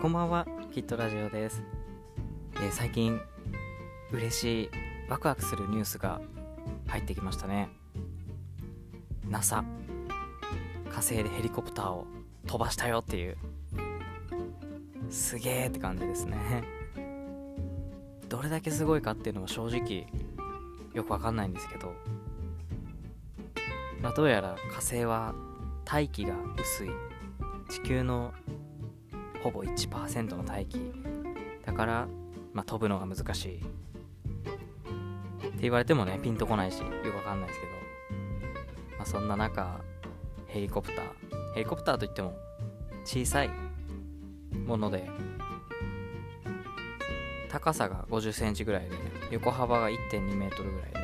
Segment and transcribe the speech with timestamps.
[0.00, 1.62] こんばんは、キットラジオです。
[2.54, 3.20] えー、最近、
[4.10, 4.70] 嬉しい、
[5.10, 6.22] ワクワクするニュースが
[6.86, 7.68] 入ってきましたね。
[9.28, 9.62] NASA、
[10.88, 12.06] 火星でヘリコプターを
[12.46, 13.36] 飛ばしたよっていう、
[15.10, 16.64] すげーって感じですね。
[18.30, 20.06] どれだけすごいかっていうのは正直、
[20.94, 21.92] よくわかんないんですけど、
[24.00, 25.34] まあ、どうやら火星は
[25.84, 26.90] 大気が薄い
[27.68, 28.32] 地球の
[29.42, 30.92] ほぼ1%の大気
[31.64, 32.08] だから、
[32.52, 33.56] まあ、飛ぶのが難しい。
[33.58, 37.72] って言われてもねピンとこないしよくわかんないですけど、
[38.96, 39.80] まあ、そんな中
[40.46, 41.30] ヘリコプター。
[41.54, 42.36] ヘリコプターといっても
[43.04, 43.50] 小さい
[44.66, 45.08] もので
[47.48, 48.96] 高さが50センチぐらいで
[49.30, 51.00] 横幅が1.2メートルぐらいで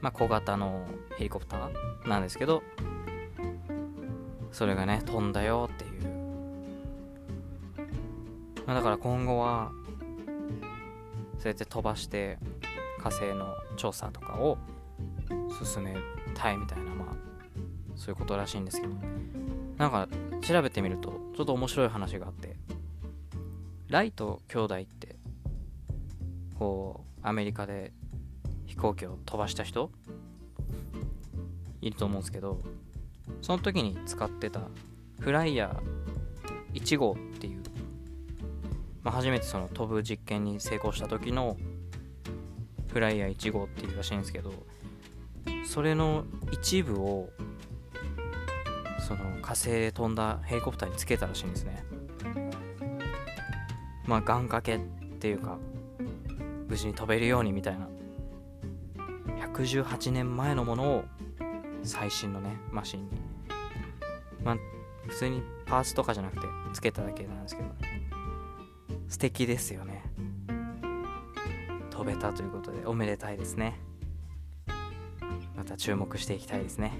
[0.00, 2.62] まあ小型のヘリコプターなんですけど
[4.52, 5.89] それがね飛んだよっていう、
[8.70, 9.72] まあ、だから今後は
[11.38, 12.38] そうやって飛ばして
[12.98, 14.58] 火星の調査とかを
[15.64, 15.96] 進め
[16.34, 17.06] たいみたいなまあ
[17.96, 18.94] そういうことらしいんですけど。
[19.76, 20.08] なんか
[20.42, 22.54] 調べてみるとちょっと面白い話があって
[23.88, 25.16] ライト兄弟って
[26.58, 27.90] こうアメリカで
[28.66, 29.90] 飛行機を飛ばした人
[31.80, 32.60] いると思うんですけど
[33.40, 34.60] その時に使ってた
[35.18, 37.59] フライヤー1号っていう、
[39.02, 41.56] まあ、初めてその飛ぶ実験に成功した時の
[42.92, 44.52] フライヤー1号っていうらしいんですけど
[45.64, 47.30] それの一部を
[49.06, 51.84] その火星で飛んだヘリコプターにつけたらしいんですね。
[54.06, 54.80] まあ願掛けっ
[55.18, 55.58] ていうか
[56.68, 57.88] 無事に飛べるようにみたいな。
[59.52, 61.04] 118年前のものを
[61.82, 63.10] 最新のねマシンに。
[64.44, 64.56] まあ
[65.06, 66.42] 普通にパーツとかじゃなくて
[66.72, 67.68] つけただけなんですけど。
[67.68, 67.89] ね
[69.10, 70.04] 素敵ですよね。
[71.90, 73.78] 飛べたということでおめでたいですね。
[75.56, 76.92] また注目していきたいですね。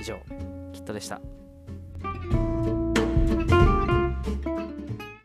[0.00, 0.18] 以上
[0.72, 1.20] キットでした。